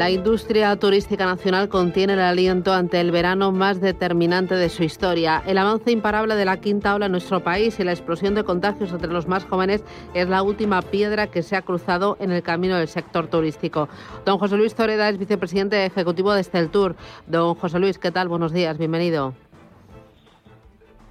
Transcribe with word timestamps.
La 0.00 0.10
industria 0.10 0.74
turística 0.76 1.26
nacional 1.26 1.68
contiene 1.68 2.14
el 2.14 2.20
aliento 2.20 2.72
ante 2.72 2.98
el 3.02 3.10
verano 3.10 3.52
más 3.52 3.82
determinante 3.82 4.54
de 4.54 4.70
su 4.70 4.82
historia. 4.82 5.42
El 5.46 5.58
avance 5.58 5.90
imparable 5.90 6.36
de 6.36 6.46
la 6.46 6.58
quinta 6.58 6.94
ola 6.94 7.04
en 7.04 7.12
nuestro 7.12 7.40
país 7.40 7.78
y 7.78 7.84
la 7.84 7.92
explosión 7.92 8.34
de 8.34 8.42
contagios 8.42 8.94
entre 8.94 9.12
los 9.12 9.28
más 9.28 9.44
jóvenes 9.44 9.84
es 10.14 10.26
la 10.26 10.42
última 10.42 10.80
piedra 10.80 11.26
que 11.26 11.42
se 11.42 11.54
ha 11.54 11.60
cruzado 11.60 12.16
en 12.18 12.30
el 12.30 12.42
camino 12.42 12.78
del 12.78 12.88
sector 12.88 13.26
turístico. 13.26 13.90
Don 14.24 14.38
José 14.38 14.56
Luis 14.56 14.74
Toreda 14.74 15.06
es 15.10 15.18
vicepresidente 15.18 15.84
ejecutivo 15.84 16.32
de 16.32 16.40
Esteltur. 16.40 16.96
Don 17.26 17.54
José 17.54 17.78
Luis, 17.78 17.98
¿qué 17.98 18.10
tal? 18.10 18.28
Buenos 18.28 18.54
días, 18.54 18.78
bienvenido. 18.78 19.34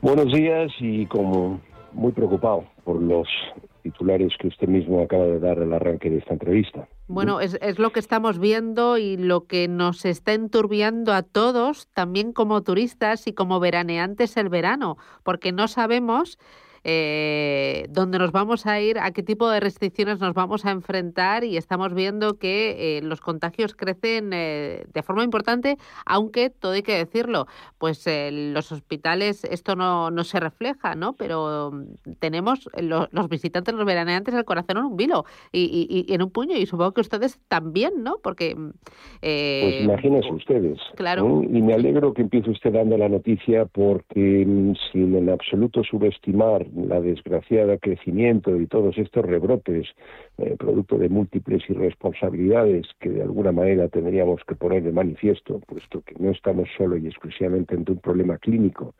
Buenos 0.02 0.34
días 0.34 0.72
y 0.80 1.06
como 1.06 1.62
muy 1.94 2.12
preocupado 2.12 2.64
por 2.84 3.00
los 3.00 3.28
titulares 3.84 4.34
que 4.40 4.48
usted 4.48 4.68
mismo 4.68 5.04
acaba 5.04 5.26
de 5.26 5.40
dar 5.40 5.60
al 5.60 5.74
arranque 5.74 6.10
de 6.10 6.18
esta 6.18 6.34
entrevista. 6.34 6.88
Bueno, 7.10 7.42
es, 7.42 7.58
es, 7.60 7.80
lo 7.80 7.92
que 7.92 8.00
estamos 8.00 8.38
viendo 8.38 9.00
y 9.00 9.18
lo 9.18 9.48
que 9.48 9.68
nos 9.68 10.06
está 10.06 10.34
enturbiando 10.34 11.12
a 11.12 11.24
todos, 11.24 11.88
también 11.94 12.34
como 12.34 12.62
turistas 12.62 13.26
y 13.26 13.34
como 13.34 13.60
veraneantes 13.60 14.38
el 14.38 14.48
verano, 14.50 14.96
porque 15.24 15.52
no 15.52 15.68
sabemos 15.68 16.38
eh, 16.84 17.86
dónde 17.90 18.20
nos 18.20 18.32
vamos 18.32 18.66
a 18.66 18.80
ir, 18.80 19.00
a 19.00 19.12
qué 19.12 19.24
tipo 19.24 19.50
de 19.50 19.60
restricciones 19.60 20.20
nos 20.20 20.34
vamos 20.34 20.66
a 20.66 20.72
enfrentar 20.72 21.44
y 21.44 21.58
estamos 21.58 21.94
viendo 21.94 22.38
que 22.38 22.98
eh, 22.98 23.02
los 23.02 23.22
contagios 23.22 23.76
crecen 23.76 24.32
eh, 24.34 24.86
de 24.94 25.04
forma 25.04 25.24
importante, 25.24 25.78
aunque 26.06 26.50
todo 26.50 26.74
hay 26.74 26.84
que 26.84 26.96
decirlo, 26.96 27.48
pues 27.78 28.06
en 28.08 28.54
los 28.54 28.72
hospitales 28.72 29.44
esto 29.46 29.76
no, 29.76 30.12
no 30.12 30.24
se 30.24 30.40
refleja, 30.40 30.96
¿no? 30.96 31.14
Pero 31.14 31.72
mm, 31.72 32.14
tenemos 32.20 32.70
los 32.80 33.30
visitantes, 33.30 33.74
los 33.74 33.86
veraneantes, 33.86 34.34
el 34.34 34.46
corazón 34.46 34.78
en 34.78 34.86
un 34.86 34.98
vilo 34.98 35.26
y, 35.52 36.06
y, 36.08 36.14
en 36.14 36.22
un 36.22 36.32
puño 36.32 36.56
y 36.56 36.66
supongo 36.66 36.94
que 36.94 37.02
ustedes 37.02 37.40
también, 37.48 38.04
¿no? 38.04 38.18
Porque... 38.22 38.56
Mm, 38.56 38.72
pues 39.22 39.82
imagínense 39.84 40.32
ustedes. 40.32 40.80
Claro. 40.96 41.44
Y 41.44 41.62
me 41.62 41.74
alegro 41.74 42.14
que 42.14 42.22
empiece 42.22 42.50
usted 42.50 42.74
dando 42.74 42.98
la 42.98 43.10
noticia 43.10 43.66
porque 43.66 44.46
mm, 44.46 44.74
sin 44.92 45.16
en 45.16 45.30
absoluto 45.30 45.84
subestimar 45.84 46.69
la 46.76 47.02
desgraciada 47.02 47.78
crecimiento 47.78 48.60
y 48.60 48.68
todos 48.68 48.98
estos 48.98 49.26
rebrotes, 49.26 49.88
eh, 50.38 50.56
producto 50.58 50.98
de 50.98 51.10
múltiples 51.10 51.68
irresponsabilidades 51.70 52.88
que 53.00 53.10
de 53.10 53.22
alguna 53.22 53.52
manera 53.52 53.88
tendríamos 53.88 54.44
que 54.46 54.56
poner 54.56 54.84
de 54.84 54.92
manifiesto, 54.92 55.60
puesto 55.60 56.02
que 56.02 56.16
no 56.20 56.32
estamos 56.32 56.70
solo 56.78 56.98
y 56.98 57.08
exclusivamente 57.08 57.76
ante 57.76 57.92
un 57.92 58.00
problema 58.00 58.38
clínico, 58.38 58.94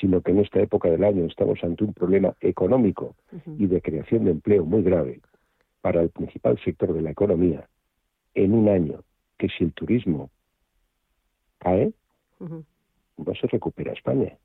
sino 0.00 0.20
que 0.20 0.32
en 0.32 0.40
esta 0.40 0.60
época 0.60 0.90
del 0.90 1.04
año 1.04 1.26
estamos 1.26 1.62
ante 1.62 1.84
un 1.84 1.92
problema 1.92 2.34
económico 2.40 3.14
y 3.58 3.66
de 3.66 3.80
creación 3.80 4.24
de 4.24 4.32
empleo 4.32 4.64
muy 4.64 4.82
grave 4.82 5.20
para 5.80 6.02
el 6.02 6.10
principal 6.10 6.58
sector 6.64 6.92
de 6.92 7.02
la 7.02 7.10
economía, 7.10 7.68
en 8.34 8.54
un 8.54 8.68
año 8.68 9.00
que 9.38 9.48
si 9.48 9.64
el 9.64 9.72
turismo 9.72 10.30
cae, 11.58 11.92
no 12.40 13.34
se 13.34 13.46
recupera 13.46 13.92
España 13.92 14.36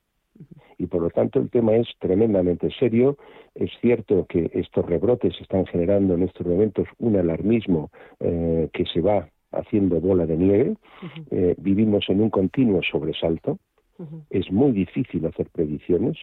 y 0.78 0.88
por 0.88 1.02
lo 1.02 1.10
tanto 1.10 1.40
el 1.40 1.50
tema 1.50 1.76
es 1.76 1.88
tremendamente 2.00 2.70
serio. 2.80 3.18
Es 3.54 3.70
cierto 3.82 4.26
que 4.28 4.50
estos 4.54 4.86
rebrotes 4.86 5.40
están 5.42 5.66
generando 5.66 6.16
en 6.16 6.24
estos 6.24 6.48
momentos 6.48 6.88
un 6.98 7.18
alarmismo 7.18 7.92
eh, 8.20 8.70
que 8.74 8.86
se 8.86 9.02
va 9.02 9.30
haciendo 9.52 10.00
bola 10.00 10.26
de 10.26 10.38
nieve. 10.38 10.76
Eh, 11.32 11.56
vivimos 11.58 12.06
en 12.10 12.22
un 12.22 12.30
continuo 12.30 12.82
sobresalto. 12.82 13.60
Es 14.30 14.50
muy 14.50 14.72
difícil 14.72 15.26
hacer 15.26 15.50
predicciones. 15.52 16.18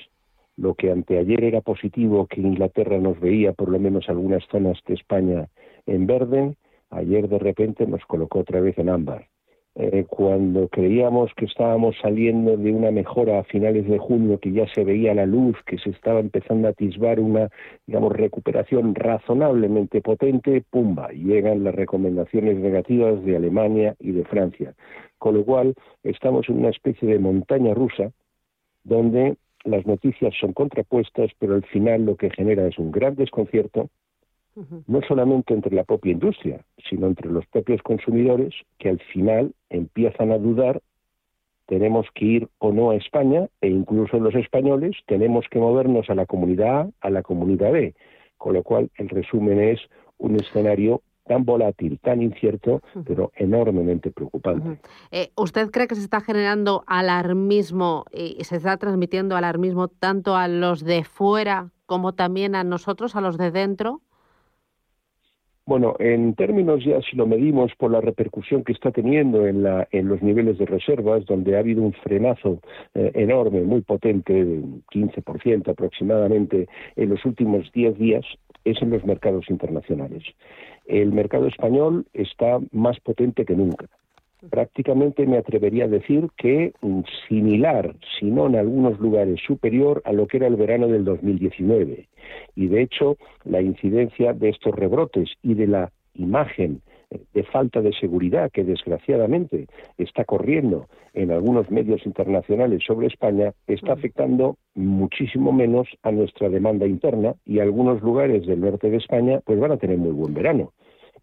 Lo 0.56 0.74
que 0.74 0.90
anteayer 0.90 1.44
era 1.44 1.60
positivo, 1.60 2.26
que 2.26 2.40
Inglaterra 2.40 2.98
nos 2.98 3.20
veía 3.20 3.52
por 3.52 3.68
lo 3.68 3.78
menos 3.78 4.08
algunas 4.08 4.42
zonas 4.46 4.78
de 4.86 4.94
España 4.94 5.48
en 5.84 6.06
verde, 6.06 6.56
ayer 6.88 7.28
de 7.28 7.38
repente 7.38 7.86
nos 7.86 8.02
colocó 8.06 8.38
otra 8.38 8.60
vez 8.60 8.78
en 8.78 8.88
ámbar. 8.88 9.28
Eh, 9.78 10.06
cuando 10.08 10.68
creíamos 10.68 11.34
que 11.34 11.44
estábamos 11.44 11.96
saliendo 12.00 12.56
de 12.56 12.72
una 12.72 12.90
mejora 12.90 13.40
a 13.40 13.44
finales 13.44 13.86
de 13.86 13.98
junio, 13.98 14.40
que 14.40 14.50
ya 14.50 14.66
se 14.72 14.84
veía 14.84 15.12
la 15.12 15.26
luz, 15.26 15.54
que 15.66 15.76
se 15.76 15.90
estaba 15.90 16.20
empezando 16.20 16.66
a 16.66 16.70
atisbar 16.70 17.20
una, 17.20 17.50
digamos, 17.86 18.12
recuperación 18.14 18.94
razonablemente 18.94 20.00
potente, 20.00 20.64
pumba, 20.70 21.10
llegan 21.10 21.62
las 21.62 21.74
recomendaciones 21.74 22.56
negativas 22.56 23.22
de 23.22 23.36
Alemania 23.36 23.94
y 23.98 24.12
de 24.12 24.24
Francia. 24.24 24.72
Con 25.18 25.34
lo 25.34 25.44
cual, 25.44 25.74
estamos 26.02 26.48
en 26.48 26.60
una 26.60 26.70
especie 26.70 27.06
de 27.06 27.18
montaña 27.18 27.74
rusa 27.74 28.12
donde 28.82 29.36
las 29.64 29.84
noticias 29.84 30.32
son 30.40 30.54
contrapuestas, 30.54 31.32
pero 31.38 31.54
al 31.54 31.64
final 31.64 32.06
lo 32.06 32.16
que 32.16 32.30
genera 32.30 32.66
es 32.66 32.78
un 32.78 32.92
gran 32.92 33.14
desconcierto, 33.14 33.90
no 34.86 35.02
solamente 35.02 35.52
entre 35.52 35.74
la 35.74 35.84
propia 35.84 36.12
industria, 36.12 36.64
sino 36.88 37.06
entre 37.06 37.30
los 37.30 37.46
propios 37.46 37.82
consumidores 37.82 38.54
que 38.78 38.88
al 38.88 39.00
final 39.00 39.52
empiezan 39.70 40.32
a 40.32 40.38
dudar 40.38 40.80
tenemos 41.66 42.06
que 42.14 42.24
ir 42.24 42.48
o 42.58 42.72
no 42.72 42.90
a 42.90 42.96
España 42.96 43.48
e 43.60 43.68
incluso 43.68 44.18
los 44.18 44.34
españoles 44.34 44.96
tenemos 45.06 45.46
que 45.50 45.58
movernos 45.58 46.08
a 46.08 46.14
la 46.14 46.26
comunidad 46.26 46.80
A, 46.80 46.88
a 47.00 47.10
la 47.10 47.22
comunidad 47.22 47.72
B, 47.72 47.94
con 48.38 48.54
lo 48.54 48.62
cual 48.62 48.90
el 48.96 49.08
resumen 49.08 49.60
es 49.60 49.80
un 50.18 50.36
escenario 50.36 51.02
tan 51.26 51.44
volátil, 51.44 51.98
tan 51.98 52.22
incierto, 52.22 52.80
pero 53.04 53.32
enormemente 53.34 54.12
preocupante. 54.12 54.78
Eh, 55.10 55.30
¿Usted 55.36 55.72
cree 55.72 55.88
que 55.88 55.96
se 55.96 56.02
está 56.02 56.20
generando 56.20 56.84
alarmismo 56.86 58.04
y 58.12 58.44
se 58.44 58.56
está 58.56 58.76
transmitiendo 58.76 59.36
alarmismo 59.36 59.88
tanto 59.88 60.36
a 60.36 60.46
los 60.46 60.84
de 60.84 61.02
fuera 61.02 61.72
como 61.86 62.14
también 62.14 62.54
a 62.54 62.62
nosotros, 62.62 63.16
a 63.16 63.20
los 63.20 63.38
de 63.38 63.50
dentro? 63.50 64.02
Bueno, 65.68 65.96
en 65.98 66.36
términos 66.36 66.84
ya, 66.84 67.00
si 67.02 67.16
lo 67.16 67.26
medimos 67.26 67.72
por 67.76 67.90
la 67.90 68.00
repercusión 68.00 68.62
que 68.62 68.72
está 68.72 68.92
teniendo 68.92 69.48
en, 69.48 69.64
la, 69.64 69.88
en 69.90 70.06
los 70.06 70.22
niveles 70.22 70.58
de 70.58 70.66
reservas, 70.66 71.26
donde 71.26 71.56
ha 71.56 71.58
habido 71.58 71.82
un 71.82 71.92
frenazo 71.92 72.60
eh, 72.94 73.10
enorme, 73.14 73.62
muy 73.62 73.80
potente, 73.80 74.32
de 74.32 74.62
15% 74.92 75.68
aproximadamente, 75.68 76.68
en 76.94 77.08
los 77.08 77.24
últimos 77.24 77.72
10 77.72 77.98
días, 77.98 78.24
es 78.64 78.80
en 78.80 78.90
los 78.90 79.04
mercados 79.04 79.50
internacionales. 79.50 80.22
El 80.86 81.12
mercado 81.12 81.48
español 81.48 82.06
está 82.12 82.60
más 82.70 83.00
potente 83.00 83.44
que 83.44 83.56
nunca 83.56 83.86
prácticamente 84.50 85.26
me 85.26 85.38
atrevería 85.38 85.84
a 85.84 85.88
decir 85.88 86.28
que 86.36 86.72
mm, 86.80 87.00
similar, 87.28 87.94
si 88.18 88.26
no 88.26 88.46
en 88.46 88.56
algunos 88.56 88.98
lugares 88.98 89.40
superior 89.46 90.02
a 90.04 90.12
lo 90.12 90.26
que 90.26 90.38
era 90.38 90.46
el 90.46 90.56
verano 90.56 90.88
del 90.88 91.04
2019. 91.04 92.08
Y 92.54 92.68
de 92.68 92.82
hecho, 92.82 93.16
la 93.44 93.60
incidencia 93.60 94.32
de 94.32 94.50
estos 94.50 94.74
rebrotes 94.74 95.30
y 95.42 95.54
de 95.54 95.66
la 95.66 95.92
imagen 96.14 96.82
eh, 97.10 97.20
de 97.34 97.44
falta 97.44 97.80
de 97.80 97.92
seguridad 97.92 98.50
que 98.50 98.64
desgraciadamente 98.64 99.66
está 99.96 100.24
corriendo 100.24 100.88
en 101.14 101.30
algunos 101.30 101.70
medios 101.70 102.04
internacionales 102.04 102.82
sobre 102.86 103.06
España 103.06 103.52
está 103.66 103.92
afectando 103.92 104.56
muchísimo 104.74 105.52
menos 105.52 105.88
a 106.02 106.10
nuestra 106.10 106.48
demanda 106.48 106.86
interna 106.86 107.34
y 107.44 107.60
algunos 107.60 108.02
lugares 108.02 108.46
del 108.46 108.60
norte 108.60 108.90
de 108.90 108.96
España 108.96 109.40
pues 109.44 109.60
van 109.60 109.72
a 109.72 109.76
tener 109.76 109.98
muy 109.98 110.12
buen 110.12 110.34
verano. 110.34 110.72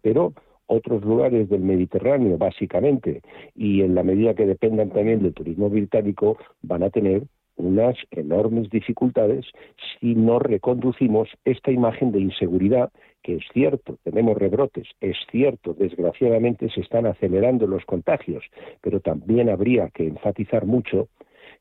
Pero 0.00 0.32
otros 0.66 1.04
lugares 1.04 1.48
del 1.48 1.60
Mediterráneo, 1.60 2.38
básicamente, 2.38 3.22
y 3.54 3.82
en 3.82 3.94
la 3.94 4.02
medida 4.02 4.34
que 4.34 4.46
dependan 4.46 4.90
también 4.90 5.22
del 5.22 5.34
turismo 5.34 5.68
británico, 5.68 6.38
van 6.62 6.82
a 6.82 6.90
tener 6.90 7.24
unas 7.56 7.96
enormes 8.10 8.68
dificultades 8.70 9.46
si 10.00 10.14
no 10.14 10.38
reconducimos 10.38 11.28
esta 11.44 11.70
imagen 11.70 12.10
de 12.12 12.20
inseguridad, 12.20 12.90
que 13.22 13.36
es 13.36 13.44
cierto, 13.52 13.98
tenemos 14.02 14.36
rebrotes, 14.36 14.88
es 15.00 15.16
cierto, 15.30 15.74
desgraciadamente 15.74 16.68
se 16.70 16.80
están 16.80 17.06
acelerando 17.06 17.66
los 17.66 17.84
contagios, 17.84 18.44
pero 18.80 19.00
también 19.00 19.48
habría 19.48 19.88
que 19.90 20.06
enfatizar 20.06 20.66
mucho 20.66 21.08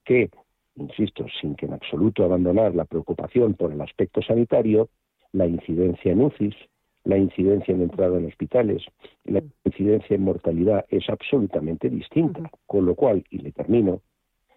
que, 0.04 0.30
insisto, 0.76 1.26
sin 1.40 1.56
que 1.56 1.68
en 1.68 1.74
absoluto 1.74 2.26
abandonar 2.26 2.76
la 2.76 2.86
preocupación 2.86 3.54
por 3.54 3.72
el 3.72 3.82
aspecto 3.82 4.22
sanitario, 4.22 4.90
la 5.32 5.48
incidencia 5.48 6.12
en 6.12 6.22
UCIs, 6.22 6.56
la 7.04 7.18
incidencia 7.18 7.74
en 7.74 7.82
entrada 7.82 8.18
en 8.18 8.26
hospitales, 8.26 8.84
la 9.26 9.42
incidencia 9.66 10.16
en 10.16 10.24
mortalidad 10.24 10.86
es 10.90 11.10
absolutamente 11.10 11.90
distinta, 11.90 12.50
con 12.66 12.86
lo 12.86 12.96
cual, 12.96 13.24
y 13.30 13.40
le 13.40 13.52
termino, 13.52 14.02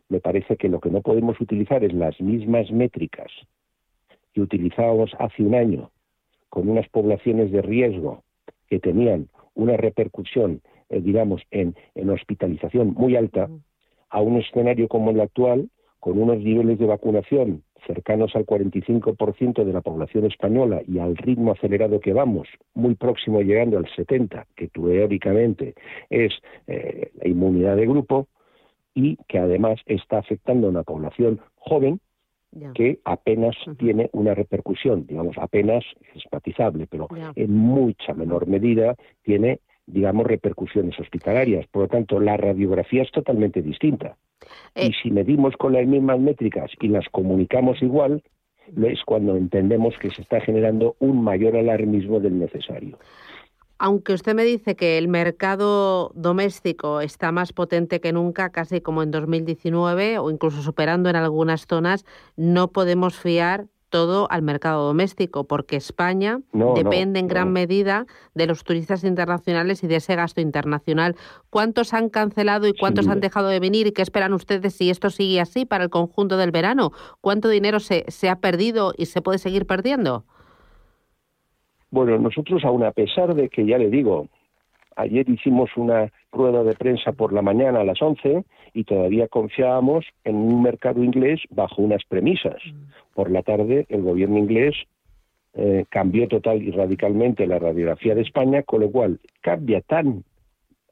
me 0.08 0.20
parece 0.20 0.56
que 0.56 0.68
lo 0.68 0.80
que 0.80 0.90
no 0.90 1.00
podemos 1.00 1.40
utilizar 1.40 1.82
es 1.82 1.92
las 1.92 2.20
mismas 2.20 2.70
métricas 2.70 3.30
que 4.32 4.40
utilizábamos 4.40 5.10
hace 5.18 5.42
un 5.42 5.54
año 5.54 5.90
con 6.48 6.68
unas 6.68 6.88
poblaciones 6.88 7.50
de 7.50 7.62
riesgo 7.62 8.22
que 8.68 8.78
tenían 8.78 9.28
una 9.54 9.76
repercusión, 9.76 10.60
eh, 10.88 11.00
digamos, 11.00 11.42
en, 11.50 11.74
en 11.94 12.10
hospitalización 12.10 12.94
muy 12.94 13.16
alta, 13.16 13.48
a 14.08 14.20
un 14.20 14.36
escenario 14.38 14.86
como 14.88 15.10
el 15.10 15.20
actual, 15.20 15.68
con 16.00 16.20
unos 16.20 16.38
niveles 16.38 16.78
de 16.78 16.86
vacunación 16.86 17.62
cercanos 17.86 18.34
al 18.34 18.46
45% 18.46 19.64
de 19.64 19.72
la 19.72 19.80
población 19.80 20.26
española 20.26 20.82
y 20.86 20.98
al 20.98 21.16
ritmo 21.16 21.52
acelerado 21.52 22.00
que 22.00 22.12
vamos, 22.12 22.48
muy 22.74 22.94
próximo 22.96 23.40
llegando 23.42 23.78
al 23.78 23.86
70%, 23.86 24.44
que 24.56 24.68
teóricamente 24.68 25.74
es 26.10 26.32
eh, 26.66 27.12
la 27.14 27.28
inmunidad 27.28 27.76
de 27.76 27.86
grupo, 27.86 28.28
y 28.96 29.16
que 29.28 29.38
además 29.38 29.78
está 29.84 30.18
afectando 30.18 30.66
a 30.66 30.70
una 30.70 30.82
población 30.82 31.40
joven 31.56 32.00
que 32.74 33.00
apenas 33.04 33.54
tiene 33.78 34.08
una 34.12 34.32
repercusión, 34.32 35.06
digamos, 35.06 35.36
apenas 35.36 35.84
es 36.14 36.24
patizable, 36.30 36.86
pero 36.86 37.06
en 37.34 37.54
mucha 37.54 38.14
menor 38.14 38.46
medida 38.46 38.96
tiene, 39.22 39.60
digamos, 39.84 40.26
repercusiones 40.26 40.98
hospitalarias. 40.98 41.66
Por 41.66 41.82
lo 41.82 41.88
tanto, 41.88 42.18
la 42.18 42.38
radiografía 42.38 43.02
es 43.02 43.10
totalmente 43.10 43.60
distinta. 43.60 44.16
Y 44.74 44.86
eh, 44.86 44.92
si 45.02 45.10
medimos 45.10 45.56
con 45.56 45.72
las 45.72 45.86
mismas 45.86 46.20
métricas 46.20 46.70
y 46.80 46.88
las 46.88 47.08
comunicamos 47.10 47.82
igual, 47.82 48.22
es 48.84 49.02
cuando 49.04 49.36
entendemos 49.36 49.94
que 50.00 50.10
se 50.10 50.22
está 50.22 50.40
generando 50.40 50.96
un 50.98 51.22
mayor 51.22 51.56
alarmismo 51.56 52.20
del 52.20 52.38
necesario. 52.38 52.98
Aunque 53.78 54.14
usted 54.14 54.34
me 54.34 54.44
dice 54.44 54.74
que 54.74 54.96
el 54.96 55.06
mercado 55.06 56.10
doméstico 56.14 57.02
está 57.02 57.30
más 57.30 57.52
potente 57.52 58.00
que 58.00 58.12
nunca, 58.12 58.50
casi 58.50 58.80
como 58.80 59.02
en 59.02 59.10
2019 59.10 60.18
o 60.18 60.30
incluso 60.30 60.62
superando 60.62 61.10
en 61.10 61.16
algunas 61.16 61.66
zonas, 61.66 62.06
no 62.36 62.72
podemos 62.72 63.18
fiar 63.18 63.66
todo 63.88 64.26
al 64.30 64.42
mercado 64.42 64.86
doméstico, 64.86 65.44
porque 65.44 65.76
España 65.76 66.40
depende 66.74 67.20
en 67.20 67.28
gran 67.28 67.52
medida 67.52 68.06
de 68.34 68.46
los 68.46 68.64
turistas 68.64 69.04
internacionales 69.04 69.82
y 69.84 69.86
de 69.86 69.96
ese 69.96 70.16
gasto 70.16 70.40
internacional. 70.40 71.16
¿Cuántos 71.50 71.94
han 71.94 72.08
cancelado 72.08 72.66
y 72.66 72.72
cuántos 72.72 73.08
han 73.08 73.20
dejado 73.20 73.48
de 73.48 73.60
venir? 73.60 73.86
¿Y 73.86 73.92
qué 73.92 74.02
esperan 74.02 74.32
ustedes 74.32 74.74
si 74.74 74.90
esto 74.90 75.10
sigue 75.10 75.40
así 75.40 75.64
para 75.64 75.84
el 75.84 75.90
conjunto 75.90 76.36
del 76.36 76.50
verano? 76.50 76.92
¿Cuánto 77.20 77.48
dinero 77.48 77.80
se, 77.80 78.04
se 78.08 78.28
ha 78.28 78.36
perdido 78.36 78.92
y 78.96 79.06
se 79.06 79.22
puede 79.22 79.38
seguir 79.38 79.66
perdiendo? 79.66 80.24
Bueno, 81.90 82.18
nosotros 82.18 82.64
aún 82.64 82.82
a 82.82 82.92
pesar 82.92 83.34
de 83.34 83.48
que, 83.48 83.64
ya 83.64 83.78
le 83.78 83.88
digo, 83.88 84.28
ayer 84.96 85.28
hicimos 85.28 85.70
una 85.76 86.10
rueda 86.32 86.64
de 86.64 86.74
prensa 86.74 87.12
por 87.12 87.32
la 87.32 87.42
mañana 87.42 87.80
a 87.80 87.84
las 87.84 88.00
11 88.00 88.44
y 88.74 88.84
todavía 88.84 89.28
confiábamos 89.28 90.04
en 90.24 90.36
un 90.36 90.62
mercado 90.62 91.02
inglés 91.02 91.40
bajo 91.50 91.82
unas 91.82 92.02
premisas. 92.04 92.56
Mm. 92.64 93.14
Por 93.14 93.30
la 93.30 93.42
tarde 93.42 93.86
el 93.88 94.02
gobierno 94.02 94.38
inglés 94.38 94.74
eh, 95.54 95.84
cambió 95.88 96.28
total 96.28 96.62
y 96.62 96.70
radicalmente 96.70 97.46
la 97.46 97.58
radiografía 97.58 98.14
de 98.14 98.22
España, 98.22 98.62
con 98.62 98.80
lo 98.80 98.90
cual 98.90 99.20
cambia 99.40 99.80
tan 99.80 100.24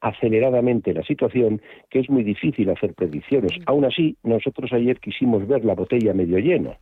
aceleradamente 0.00 0.92
la 0.92 1.02
situación 1.02 1.62
que 1.88 2.00
es 2.00 2.10
muy 2.10 2.24
difícil 2.24 2.68
hacer 2.70 2.94
predicciones. 2.94 3.58
Mm. 3.58 3.62
Aún 3.66 3.84
así, 3.86 4.16
nosotros 4.22 4.72
ayer 4.72 5.00
quisimos 5.00 5.46
ver 5.48 5.64
la 5.64 5.74
botella 5.74 6.12
medio 6.14 6.38
llena 6.38 6.78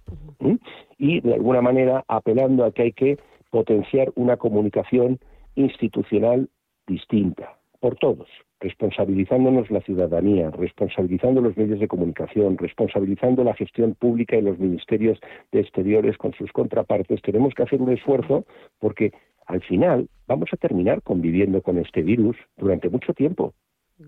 y 0.98 1.20
de 1.20 1.34
alguna 1.34 1.62
manera 1.62 2.04
apelando 2.08 2.64
a 2.64 2.72
que 2.72 2.82
hay 2.82 2.92
que 2.92 3.18
potenciar 3.50 4.10
una 4.16 4.36
comunicación 4.36 5.18
institucional 5.54 6.48
distinta 6.86 7.58
por 7.80 7.96
todos, 7.96 8.28
responsabilizándonos 8.60 9.70
la 9.70 9.80
ciudadanía, 9.80 10.50
responsabilizando 10.50 11.40
los 11.40 11.56
medios 11.56 11.80
de 11.80 11.88
comunicación, 11.88 12.56
responsabilizando 12.56 13.42
la 13.42 13.54
gestión 13.54 13.94
pública 13.94 14.36
y 14.36 14.42
los 14.42 14.58
ministerios 14.58 15.18
de 15.50 15.60
exteriores 15.60 16.16
con 16.16 16.32
sus 16.34 16.52
contrapartes. 16.52 17.20
Tenemos 17.22 17.54
que 17.54 17.64
hacer 17.64 17.82
un 17.82 17.90
esfuerzo 17.90 18.44
porque 18.78 19.12
al 19.46 19.62
final 19.62 20.08
vamos 20.28 20.48
a 20.52 20.56
terminar 20.56 21.02
conviviendo 21.02 21.60
con 21.60 21.78
este 21.78 22.02
virus 22.02 22.36
durante 22.56 22.88
mucho 22.88 23.12
tiempo 23.14 23.52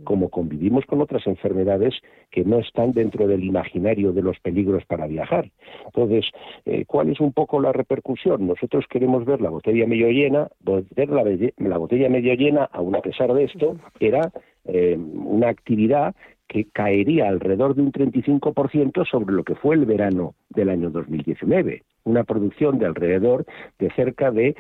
como 0.03 0.29
convivimos 0.29 0.85
con 0.87 1.01
otras 1.01 1.27
enfermedades 1.27 1.95
que 2.31 2.45
no 2.45 2.59
están 2.59 2.93
dentro 2.93 3.27
del 3.27 3.45
imaginario 3.45 4.13
de 4.13 4.23
los 4.23 4.39
peligros 4.41 4.85
para 4.87 5.07
viajar. 5.07 5.51
Entonces, 5.87 6.27
eh, 6.65 6.85
¿cuál 6.87 7.11
es 7.11 7.21
un 7.21 7.33
poco 7.33 7.61
la 7.61 7.73
repercusión? 7.73 8.47
Nosotros 8.47 8.85
queremos 8.89 9.25
ver 9.25 9.41
la 9.41 9.51
botella 9.51 9.87
medio 9.87 10.09
llena, 10.09 10.49
ver 10.61 11.09
la, 11.11 11.79
botella 11.79 12.09
medio 12.09 12.35
llena, 12.35 12.65
aun 12.73 12.97
a 12.97 13.01
pesar 13.01 13.33
de 13.33 13.45
esto, 13.45 13.77
era 14.01 14.33
eh, 14.65 14.99
una 14.99 15.49
actividad 15.49 16.15
que 16.49 16.67
caería 16.67 17.29
alrededor 17.29 17.75
de 17.75 17.83
un 17.83 17.93
35% 17.93 19.09
sobre 19.09 19.35
lo 19.35 19.45
que 19.45 19.55
fue 19.55 19.77
el 19.77 19.87
verano 19.87 20.35
del 20.51 20.69
año 20.69 20.91
2019, 20.91 21.83
una 22.05 22.25
producción 22.25 22.79
de 22.79 22.87
alrededor 22.87 23.47
de 23.79 23.91
cerca 23.93 24.31
de 24.31 24.55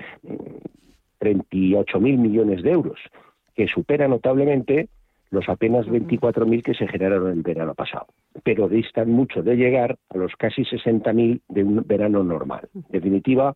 38.000 1.20 2.00
mm, 2.00 2.22
millones 2.22 2.62
de 2.62 2.70
euros, 2.72 2.98
que 3.54 3.68
supera 3.68 4.08
notablemente 4.08 4.88
los 5.34 5.48
apenas 5.48 5.86
24.000 5.86 6.62
que 6.62 6.74
se 6.74 6.88
generaron 6.88 7.30
el 7.32 7.42
verano 7.42 7.74
pasado, 7.74 8.06
pero 8.42 8.68
distan 8.68 9.10
mucho 9.10 9.42
de 9.42 9.56
llegar 9.56 9.96
a 10.10 10.16
los 10.16 10.34
casi 10.36 10.62
60.000 10.62 11.42
de 11.48 11.64
un 11.64 11.84
verano 11.86 12.22
normal. 12.24 12.68
En 12.74 12.84
definitiva, 12.90 13.54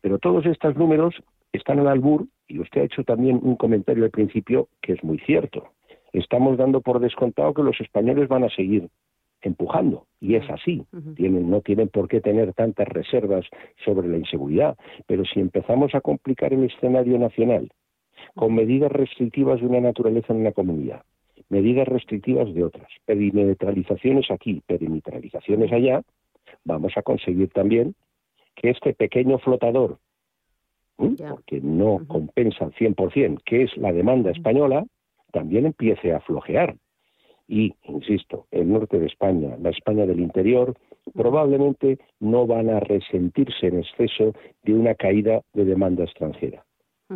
pero 0.00 0.18
todos 0.18 0.46
estos 0.46 0.76
números 0.76 1.14
están 1.52 1.80
al 1.80 1.88
albur, 1.88 2.26
y 2.46 2.60
usted 2.60 2.80
ha 2.80 2.84
hecho 2.84 3.04
también 3.04 3.40
un 3.42 3.56
comentario 3.56 4.04
al 4.04 4.10
principio 4.10 4.68
que 4.80 4.92
es 4.92 5.04
muy 5.04 5.18
cierto. 5.18 5.68
Estamos 6.12 6.56
dando 6.56 6.80
por 6.80 7.00
descontado 7.00 7.52
que 7.52 7.62
los 7.62 7.78
españoles 7.80 8.28
van 8.28 8.44
a 8.44 8.48
seguir 8.48 8.88
empujando, 9.42 10.06
y 10.20 10.34
es 10.34 10.48
así. 10.50 10.84
Tienen, 11.16 11.50
no 11.50 11.60
tienen 11.60 11.88
por 11.88 12.08
qué 12.08 12.20
tener 12.20 12.54
tantas 12.54 12.88
reservas 12.88 13.46
sobre 13.84 14.08
la 14.08 14.18
inseguridad, 14.18 14.76
pero 15.06 15.24
si 15.24 15.40
empezamos 15.40 15.94
a 15.94 16.00
complicar 16.00 16.52
el 16.52 16.64
escenario 16.64 17.18
nacional 17.18 17.68
con 18.34 18.54
medidas 18.54 18.92
restrictivas 18.92 19.60
de 19.60 19.66
una 19.66 19.80
naturaleza 19.80 20.32
en 20.32 20.40
una 20.40 20.52
comunidad, 20.52 21.02
medidas 21.48 21.88
restrictivas 21.88 22.52
de 22.54 22.64
otras, 22.64 22.88
perimetralizaciones 23.04 24.30
aquí, 24.30 24.62
perimetralizaciones 24.66 25.72
allá, 25.72 26.02
vamos 26.64 26.92
a 26.96 27.02
conseguir 27.02 27.50
también 27.50 27.94
que 28.54 28.70
este 28.70 28.94
pequeño 28.94 29.38
flotador, 29.38 29.98
porque 30.96 31.60
no 31.60 32.00
compensa 32.06 32.64
al 32.64 32.72
100%, 32.72 33.42
que 33.44 33.62
es 33.62 33.76
la 33.76 33.92
demanda 33.92 34.30
española, 34.30 34.84
también 35.32 35.66
empiece 35.66 36.12
a 36.12 36.20
flojear. 36.20 36.76
Y, 37.46 37.74
insisto, 37.84 38.46
el 38.50 38.70
norte 38.70 38.98
de 38.98 39.06
España, 39.06 39.56
la 39.60 39.70
España 39.70 40.04
del 40.04 40.20
interior, 40.20 40.76
probablemente 41.14 41.98
no 42.20 42.46
van 42.46 42.68
a 42.68 42.80
resentirse 42.80 43.68
en 43.68 43.78
exceso 43.78 44.34
de 44.64 44.74
una 44.74 44.94
caída 44.94 45.40
de 45.54 45.64
demanda 45.64 46.04
extranjera 46.04 46.64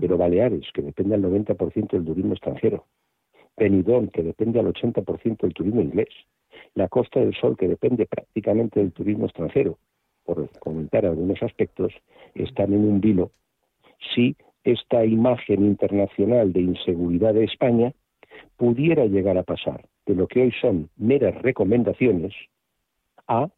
pero 0.01 0.17
Baleares, 0.17 0.67
que 0.73 0.83
depende 0.83 1.15
al 1.15 1.23
90% 1.23 1.91
del 1.91 2.05
turismo 2.05 2.33
extranjero, 2.33 2.87
Benidorm, 3.57 4.09
que 4.09 4.23
depende 4.23 4.61
al 4.61 4.67
80% 4.67 5.43
del 5.43 5.55
turismo 5.55 5.83
inglés, 5.83 6.09
la 6.75 6.89
Costa 6.89 7.21
del 7.21 7.35
Sol, 7.35 7.57
que 7.57 7.69
depende 7.69 8.07
prácticamente 8.07 8.81
del 8.81 8.93
turismo 8.93 9.27
extranjero, 9.27 9.79
por 10.25 10.49
comentar 10.59 11.05
algunos 11.05 11.43
aspectos, 11.43 11.93
están 12.35 12.73
en 12.73 12.85
un 12.89 13.01
vilo. 13.01 13.33
Si 14.15 14.37
esta 14.65 15.05
imagen 15.05 15.65
internacional 15.65 16.53
de 16.53 16.61
inseguridad 16.61 17.35
de 17.35 17.45
España 17.45 17.93
pudiera 18.57 19.07
llegar 19.07 19.37
a 19.37 19.43
pasar 19.43 19.87
de 20.07 20.15
lo 20.15 20.27
que 20.27 20.43
hoy 20.43 20.53
son 20.61 20.89
meras 20.97 21.35
recomendaciones 21.43 22.33
a 23.27 23.49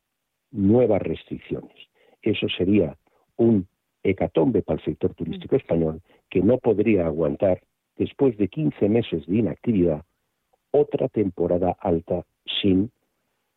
nuevas 0.50 1.02
restricciones. 1.02 1.74
Eso 2.22 2.46
sería 2.56 2.96
un 3.36 3.66
hecatombe 4.04 4.62
para 4.62 4.78
el 4.78 4.84
sector 4.84 5.14
turístico 5.14 5.56
español 5.56 6.00
que 6.30 6.40
no 6.40 6.58
podría 6.58 7.06
aguantar, 7.06 7.62
después 7.96 8.36
de 8.36 8.48
15 8.48 8.88
meses 8.88 9.26
de 9.26 9.36
inactividad, 9.36 10.04
otra 10.70 11.08
temporada 11.08 11.76
alta 11.80 12.24
sin 12.60 12.90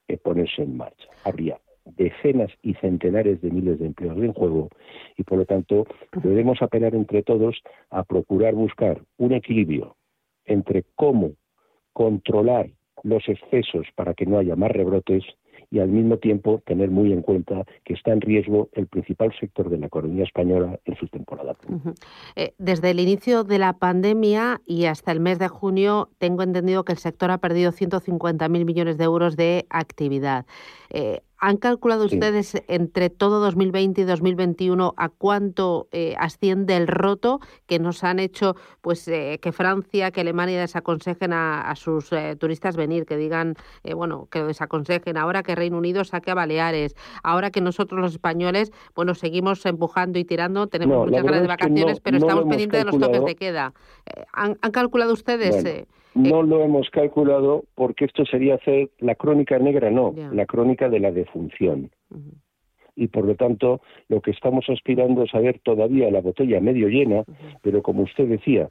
eh, 0.08 0.18
ponerse 0.18 0.64
en 0.64 0.78
marcha. 0.78 1.08
Habría 1.26 1.60
decenas 1.96 2.52
y 2.62 2.74
centenares 2.76 3.42
de 3.42 3.50
miles 3.52 3.80
de 3.80 3.88
empleos 3.88 4.18
en 4.18 4.34
juego 4.34 4.70
y 5.16 5.24
por 5.24 5.38
lo 5.38 5.46
tanto 5.46 5.86
debemos 6.22 6.62
apelar 6.62 6.96
entre 6.96 7.24
todos 7.24 7.62
a 7.90 8.04
procurar 8.04 8.56
buscar 8.56 9.02
un 9.18 9.34
equilibrio 9.34 9.96
entre 10.46 10.84
cómo 10.96 11.32
controlar 11.94 12.70
los 13.04 13.28
excesos 13.30 13.88
para 13.96 14.14
que 14.14 14.26
no 14.26 14.38
haya 14.38 14.56
más 14.56 14.72
rebrotes 14.72 15.24
y 15.70 15.80
al 15.80 15.90
mismo 15.90 16.18
tiempo 16.18 16.62
tener 16.66 16.90
muy 16.90 17.12
en 17.12 17.22
cuenta 17.22 17.66
que 17.84 17.94
está 17.94 18.14
en 18.14 18.22
riesgo 18.22 18.70
el 18.74 18.88
principal 18.88 19.34
sector 19.40 19.70
de 19.70 19.78
la 19.78 19.88
economía 19.88 20.24
española 20.24 20.80
en 20.86 20.96
su 20.96 21.08
temporada. 21.08 21.56
Eh, 22.36 22.54
desde 22.58 22.92
el 22.92 23.00
inicio 23.00 23.44
de 23.44 23.60
la 23.60 23.74
pandemia 23.74 24.62
y 24.66 24.86
hasta 24.86 25.12
el 25.12 25.20
mes 25.20 25.40
de 25.40 25.48
junio, 25.48 26.10
tengo 26.18 26.44
entendido 26.44 26.86
que 26.86 26.94
el 26.94 26.98
sector 26.98 27.32
ha 27.32 27.40
perdido 27.40 27.72
150.000 27.72 28.66
millones 28.66 28.98
de 28.98 29.04
euros 29.04 29.36
de 29.36 29.66
actividad. 29.70 30.46
Eh, 30.90 31.22
¿Han 31.40 31.58
calculado 31.58 32.06
ustedes 32.06 32.56
entre 32.68 33.12
todo 33.12 33.40
2020 33.40 34.02
y 34.02 34.04
2021 34.06 34.96
a 34.98 35.10
cuánto 35.10 35.88
eh, 35.92 36.16
asciende 36.18 36.76
el 36.76 36.88
roto 36.88 37.40
que 37.68 37.78
nos 37.78 38.04
han 38.04 38.20
hecho 38.20 38.56
pues 38.82 39.08
eh, 39.08 39.40
que 39.40 39.52
Francia, 39.52 40.10
que 40.10 40.22
Alemania 40.22 40.60
desaconsejen 40.60 41.34
a, 41.34 41.74
sus 41.76 42.12
eh, 42.12 42.36
turistas 42.40 42.76
venir, 42.76 43.06
que 43.06 43.18
digan, 43.18 43.56
bueno, 43.96 44.28
que 44.32 44.40
lo 44.40 44.48
desaconsejen, 44.48 45.16
ahora 45.18 45.44
que 45.44 45.54
Reino 45.54 45.78
Unido 45.78 46.04
saque 46.04 46.32
a 46.32 46.36
Baleares, 46.36 46.96
ahora 47.24 47.52
que 47.52 47.62
nosotros 47.62 48.02
los 48.02 48.14
españoles, 48.14 48.72
bueno, 48.96 49.14
seguimos 49.14 49.64
empujando 49.66 50.18
y 50.18 50.26
tirando, 50.26 50.68
tenemos 50.68 51.06
muchas 51.06 51.24
ganas 51.24 51.42
de 51.42 51.48
vacaciones, 51.48 52.00
pero 52.00 52.18
estamos 52.18 52.46
pendientes 52.46 52.80
de 52.80 52.86
los 52.86 53.00
toques 53.00 53.24
de 53.24 53.36
queda. 53.36 53.74
¿Han, 54.34 54.56
calculado 54.72 55.14
ustedes? 55.14 55.86
No 56.18 56.42
lo 56.42 56.64
hemos 56.64 56.90
calculado 56.90 57.66
porque 57.76 58.06
esto 58.06 58.26
sería 58.26 58.56
hacer 58.56 58.90
la 59.00 59.16
crónica 59.16 59.60
negra, 59.60 59.92
no, 59.92 60.14
la 60.32 60.46
crónica 60.46 60.90
de 60.90 61.00
la 61.00 61.12
defunción. 61.12 61.92
Y 62.96 63.08
por 63.08 63.26
lo 63.26 63.36
tanto, 63.36 63.82
lo 64.10 64.22
que 64.22 64.32
estamos 64.32 64.66
aspirando 64.70 65.24
es 65.24 65.34
a 65.36 65.40
ver 65.40 65.60
todavía 65.60 66.10
la 66.10 66.22
botella 66.22 66.60
medio 66.60 66.88
llena, 66.88 67.24
pero 67.62 67.84
como 67.84 68.04
usted 68.04 68.28
decía, 68.28 68.70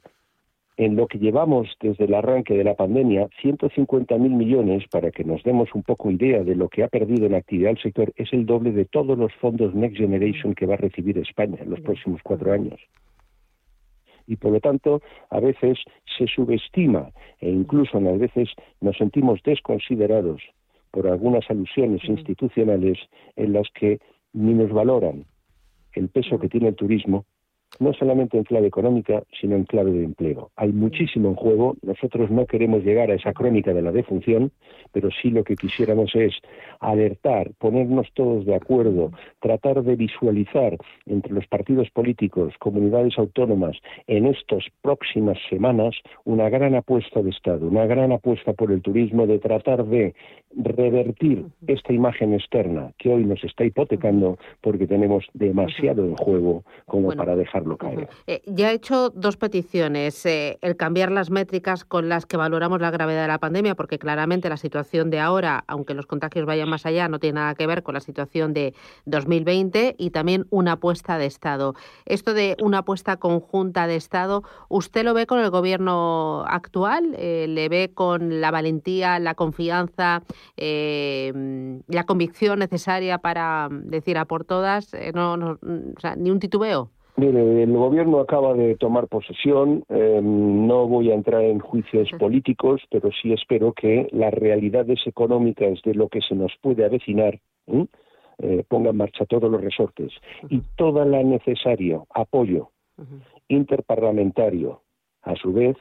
en 0.75 0.95
lo 0.95 1.07
que 1.07 1.17
llevamos 1.17 1.69
desde 1.81 2.05
el 2.05 2.13
arranque 2.13 2.55
de 2.55 2.65
la 2.65 2.75
pandemia, 2.75 3.29
150.000 3.41 4.19
millones, 4.19 4.83
para 4.91 5.11
que 5.11 5.23
nos 5.23 5.41
demos 5.43 5.73
un 5.73 5.81
poco 5.81 6.11
idea 6.11 6.43
de 6.43 6.55
lo 6.55 6.67
que 6.67 6.83
ha 6.83 6.87
perdido 6.87 7.25
en 7.25 7.35
actividad 7.35 7.71
el 7.71 7.81
sector, 7.81 8.11
es 8.15 8.31
el 8.33 8.45
doble 8.45 8.71
de 8.73 8.85
todos 8.85 9.17
los 9.17 9.33
fondos 9.35 9.73
Next 9.73 9.97
Generation 9.97 10.53
que 10.53 10.67
va 10.67 10.75
a 10.75 10.77
recibir 10.77 11.17
España 11.17 11.57
en 11.61 11.71
los 11.71 11.79
próximos 11.79 12.21
cuatro 12.21 12.51
años 12.51 12.79
y 14.27 14.35
por 14.35 14.51
lo 14.51 14.59
tanto 14.59 15.01
a 15.29 15.39
veces 15.39 15.79
se 16.17 16.27
subestima 16.27 17.11
e 17.39 17.49
incluso 17.49 17.97
a 17.97 18.01
veces 18.01 18.49
nos 18.81 18.97
sentimos 18.97 19.41
desconsiderados 19.43 20.41
por 20.91 21.07
algunas 21.07 21.49
alusiones 21.49 22.03
institucionales 22.05 22.97
en 23.35 23.53
las 23.53 23.67
que 23.73 23.99
ni 24.33 24.53
nos 24.53 24.71
valoran 24.71 25.25
el 25.93 26.09
peso 26.09 26.39
que 26.39 26.49
tiene 26.49 26.69
el 26.69 26.75
turismo 26.75 27.25
no 27.79 27.93
solamente 27.93 28.37
en 28.37 28.43
clave 28.43 28.67
económica, 28.67 29.23
sino 29.39 29.55
en 29.55 29.65
clave 29.65 29.91
de 29.91 30.03
empleo. 30.03 30.51
Hay 30.55 30.71
muchísimo 30.71 31.29
en 31.29 31.35
juego. 31.35 31.75
Nosotros 31.81 32.29
no 32.31 32.45
queremos 32.45 32.83
llegar 32.83 33.11
a 33.11 33.15
esa 33.15 33.33
crónica 33.33 33.73
de 33.73 33.81
la 33.81 33.91
defunción, 33.91 34.51
pero 34.91 35.09
sí 35.11 35.29
lo 35.29 35.43
que 35.43 35.55
quisiéramos 35.55 36.15
es 36.15 36.33
alertar, 36.79 37.51
ponernos 37.59 38.07
todos 38.13 38.45
de 38.45 38.55
acuerdo, 38.55 39.11
tratar 39.39 39.83
de 39.83 39.95
visualizar 39.95 40.77
entre 41.05 41.33
los 41.33 41.47
partidos 41.47 41.89
políticos, 41.91 42.53
comunidades 42.59 43.17
autónomas, 43.17 43.77
en 44.07 44.27
estas 44.27 44.63
próximas 44.81 45.37
semanas, 45.49 45.95
una 46.25 46.49
gran 46.49 46.75
apuesta 46.75 47.21
de 47.21 47.29
Estado, 47.29 47.67
una 47.67 47.85
gran 47.85 48.11
apuesta 48.11 48.53
por 48.53 48.71
el 48.71 48.81
turismo, 48.81 49.27
de 49.27 49.39
tratar 49.39 49.85
de 49.85 50.15
revertir 50.55 51.45
esta 51.67 51.93
imagen 51.93 52.33
externa 52.33 52.91
que 52.97 53.09
hoy 53.09 53.25
nos 53.25 53.43
está 53.43 53.65
hipotecando 53.65 54.37
porque 54.61 54.87
tenemos 54.87 55.25
demasiado 55.33 56.05
en 56.05 56.15
juego 56.15 56.63
como 56.85 57.11
para 57.11 57.35
dejarlo 57.67 57.77
caer. 57.77 58.09
Eh, 58.27 58.41
ya 58.45 58.71
he 58.71 58.75
hecho 58.75 59.09
dos 59.09 59.37
peticiones. 59.37 60.25
Eh, 60.25 60.57
el 60.61 60.77
cambiar 60.77 61.11
las 61.11 61.29
métricas 61.29 61.85
con 61.85 62.09
las 62.09 62.25
que 62.25 62.37
valoramos 62.37 62.81
la 62.81 62.91
gravedad 62.91 63.23
de 63.23 63.27
la 63.27 63.39
pandemia, 63.39 63.75
porque 63.75 63.99
claramente 63.99 64.49
la 64.49 64.57
situación 64.57 65.09
de 65.09 65.19
ahora, 65.19 65.63
aunque 65.67 65.93
los 65.93 66.05
contagios 66.05 66.45
vayan 66.45 66.69
más 66.69 66.85
allá, 66.85 67.07
no 67.07 67.19
tiene 67.19 67.35
nada 67.35 67.55
que 67.55 67.67
ver 67.67 67.83
con 67.83 67.93
la 67.93 68.01
situación 68.01 68.53
de 68.53 68.73
2020 69.05 69.95
y 69.97 70.09
también 70.11 70.47
una 70.49 70.73
apuesta 70.73 71.17
de 71.17 71.25
Estado. 71.25 71.75
Esto 72.05 72.33
de 72.33 72.55
una 72.61 72.79
apuesta 72.79 73.17
conjunta 73.17 73.87
de 73.87 73.95
Estado, 73.95 74.43
¿usted 74.69 75.03
lo 75.03 75.13
ve 75.13 75.27
con 75.27 75.39
el 75.39 75.49
gobierno 75.49 76.43
actual? 76.47 77.15
Eh, 77.17 77.45
¿Le 77.49 77.69
ve 77.69 77.91
con 77.93 78.41
la 78.41 78.51
valentía, 78.51 79.19
la 79.19 79.35
confianza? 79.35 80.23
eh, 80.55 81.81
la 81.87 82.05
convicción 82.05 82.59
necesaria 82.59 83.17
para 83.19 83.69
decir 83.71 84.17
a 84.17 84.25
por 84.25 84.45
todas, 84.45 84.91
no, 85.13 85.37
no 85.37 85.59
o 85.61 85.99
sea, 85.99 86.15
ni 86.15 86.31
un 86.31 86.39
titubeo. 86.39 86.91
Mire, 87.19 87.63
el 87.63 87.73
gobierno 87.75 88.19
acaba 88.19 88.53
de 88.53 88.75
tomar 88.75 89.07
posesión. 89.07 89.83
Eh, 89.89 90.21
no 90.21 90.87
voy 90.87 91.09
a 91.09 91.15
entrar 91.15 91.41
en 91.41 91.59
juicios 91.59 92.09
políticos, 92.19 92.81
pero 92.91 93.09
sí 93.11 93.33
espero 93.33 93.73
que 93.73 94.07
las 94.11 94.31
realidades 94.31 94.99
económicas 95.07 95.81
de 95.83 95.95
lo 95.95 96.09
que 96.09 96.21
se 96.21 96.35
nos 96.35 96.53
puede 96.61 96.85
avecinar 96.85 97.39
eh, 98.37 98.63
ponga 98.67 98.91
en 98.91 98.97
marcha 98.97 99.25
todos 99.25 99.49
los 99.49 99.59
resortes. 99.59 100.11
Y 100.47 100.61
todo 100.75 101.01
el 101.01 101.29
necesario 101.29 102.05
apoyo 102.13 102.69
interparlamentario, 103.47 104.81
a 105.23 105.35
su 105.35 105.53
vez, 105.53 105.75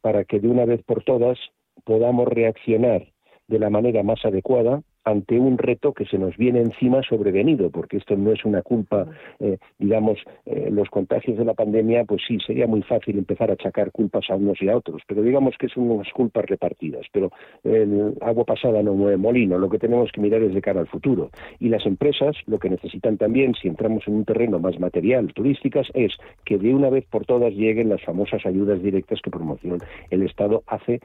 para 0.00 0.24
que 0.24 0.40
de 0.40 0.48
una 0.48 0.64
vez 0.64 0.82
por 0.82 1.04
todas 1.04 1.38
podamos 1.84 2.26
reaccionar 2.26 3.06
de 3.46 3.58
la 3.60 3.70
manera 3.70 4.02
más 4.02 4.24
adecuada 4.24 4.82
ante 5.04 5.38
un 5.38 5.58
reto 5.58 5.92
que 5.92 6.04
se 6.04 6.18
nos 6.18 6.36
viene 6.36 6.60
encima 6.60 7.02
sobrevenido, 7.02 7.70
porque 7.70 7.96
esto 7.96 8.16
no 8.16 8.32
es 8.32 8.44
una 8.44 8.62
culpa, 8.62 9.06
eh, 9.38 9.58
digamos, 9.78 10.18
eh, 10.46 10.68
los 10.70 10.88
contagios 10.90 11.38
de 11.38 11.44
la 11.44 11.54
pandemia, 11.54 12.04
pues 12.04 12.22
sí, 12.26 12.38
sería 12.46 12.66
muy 12.66 12.82
fácil 12.82 13.18
empezar 13.18 13.50
a 13.50 13.54
achacar 13.54 13.90
culpas 13.92 14.28
a 14.30 14.36
unos 14.36 14.60
y 14.60 14.68
a 14.68 14.76
otros, 14.76 15.02
pero 15.06 15.22
digamos 15.22 15.54
que 15.58 15.68
son 15.68 15.90
unas 15.90 16.12
culpas 16.12 16.44
repartidas, 16.46 17.06
pero 17.12 17.30
el 17.64 18.14
agua 18.20 18.44
pasada 18.44 18.82
no 18.82 18.94
mueve 18.94 19.16
molino, 19.16 19.58
lo 19.58 19.70
que 19.70 19.78
tenemos 19.78 20.10
que 20.12 20.20
mirar 20.20 20.42
es 20.42 20.54
de 20.54 20.62
cara 20.62 20.80
al 20.80 20.88
futuro. 20.88 21.30
Y 21.58 21.68
las 21.68 21.86
empresas 21.86 22.36
lo 22.46 22.58
que 22.58 22.70
necesitan 22.70 23.16
también, 23.16 23.54
si 23.54 23.68
entramos 23.68 24.06
en 24.06 24.14
un 24.14 24.24
terreno 24.24 24.58
más 24.58 24.78
material, 24.78 25.32
turísticas, 25.32 25.88
es 25.94 26.12
que 26.44 26.58
de 26.58 26.74
una 26.74 26.90
vez 26.90 27.04
por 27.06 27.24
todas 27.24 27.52
lleguen 27.54 27.88
las 27.88 28.02
famosas 28.02 28.44
ayudas 28.44 28.82
directas 28.82 29.20
que 29.22 29.30
promocionó 29.30 29.78
el 30.10 30.22
Estado 30.22 30.62
hace 30.66 31.00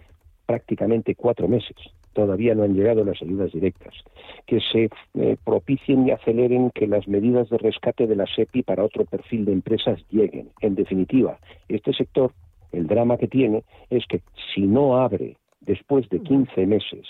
prácticamente 0.46 1.16
cuatro 1.16 1.48
meses. 1.48 1.76
Todavía 2.14 2.56
no 2.56 2.64
han 2.64 2.74
llegado 2.74 3.04
las 3.04 3.22
ayudas 3.22 3.52
directas. 3.52 3.94
Que 4.46 4.60
se 4.60 4.90
eh, 5.16 5.38
propicien 5.44 6.08
y 6.08 6.12
aceleren 6.12 6.72
que 6.72 6.88
las 6.88 7.08
medidas 7.08 7.50
de 7.50 7.58
rescate 7.58 8.08
de 8.08 8.16
la 8.16 8.26
SEPI 8.26 8.64
para 8.64 8.84
otro 8.84 9.06
perfil 9.06 9.46
de 9.46 9.54
empresas 9.54 10.00
lleguen. 10.10 10.50
En 10.62 10.76
definitiva, 10.76 11.40
este 11.68 11.94
sector, 11.94 12.32
el 12.72 12.88
drama 12.88 13.18
que 13.18 13.28
tiene 13.28 13.64
es 13.90 14.06
que 14.08 14.22
si 14.54 14.62
no 14.62 14.98
abre 14.98 15.38
después 15.62 16.08
de 16.10 16.20
15 16.22 16.66
meses, 16.68 17.06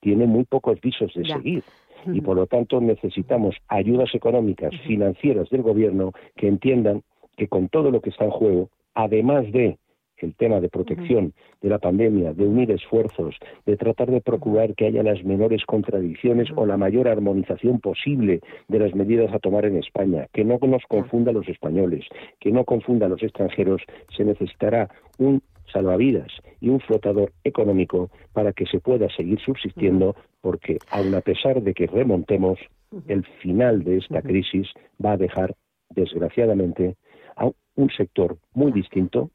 tiene 0.00 0.26
muy 0.26 0.44
pocos 0.44 0.80
visos 0.80 1.12
de 1.14 1.24
seguir 1.24 1.64
y 2.06 2.20
por 2.20 2.36
lo 2.36 2.46
tanto 2.46 2.80
necesitamos 2.80 3.56
ayudas 3.66 4.14
económicas, 4.14 4.72
financieras 4.86 5.50
del 5.50 5.62
gobierno 5.62 6.12
que 6.36 6.48
entiendan 6.48 7.02
que 7.36 7.48
con 7.48 7.68
todo 7.68 7.90
lo 7.90 8.00
que 8.00 8.10
está 8.10 8.24
en 8.24 8.30
juego, 8.30 8.70
además 8.94 9.50
de 9.52 9.78
el 10.20 10.34
tema 10.34 10.60
de 10.60 10.68
protección 10.68 11.32
de 11.60 11.68
la 11.68 11.78
pandemia, 11.78 12.32
de 12.32 12.44
unir 12.44 12.70
esfuerzos, 12.70 13.36
de 13.66 13.76
tratar 13.76 14.10
de 14.10 14.20
procurar 14.20 14.74
que 14.74 14.86
haya 14.86 15.02
las 15.02 15.24
menores 15.24 15.64
contradicciones 15.64 16.48
o 16.56 16.66
la 16.66 16.76
mayor 16.76 17.08
armonización 17.08 17.80
posible 17.80 18.40
de 18.68 18.78
las 18.78 18.94
medidas 18.94 19.32
a 19.32 19.38
tomar 19.38 19.64
en 19.64 19.76
España, 19.76 20.26
que 20.32 20.44
no 20.44 20.58
nos 20.62 20.82
confunda 20.88 21.30
a 21.30 21.34
los 21.34 21.48
españoles, 21.48 22.04
que 22.40 22.52
no 22.52 22.64
confunda 22.64 23.06
a 23.06 23.08
los 23.08 23.22
extranjeros, 23.22 23.82
se 24.16 24.24
necesitará 24.24 24.88
un 25.18 25.42
salvavidas 25.72 26.28
y 26.60 26.68
un 26.68 26.80
flotador 26.80 27.32
económico 27.44 28.10
para 28.32 28.52
que 28.52 28.66
se 28.66 28.80
pueda 28.80 29.08
seguir 29.10 29.38
subsistiendo, 29.40 30.16
porque 30.40 30.78
aun 30.90 31.14
a 31.14 31.20
pesar 31.20 31.62
de 31.62 31.74
que 31.74 31.86
remontemos, 31.86 32.58
el 33.06 33.24
final 33.42 33.84
de 33.84 33.98
esta 33.98 34.22
crisis 34.22 34.68
va 35.04 35.12
a 35.12 35.16
dejar, 35.16 35.54
desgraciadamente, 35.90 36.96
a 37.36 37.50
un 37.76 37.90
sector 37.90 38.38
muy 38.54 38.72
distinto, 38.72 39.30